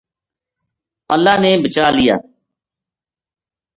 اللہ 1.13 1.35
نے 1.43 1.51
بچا 1.63 1.87
لیا 1.97 2.15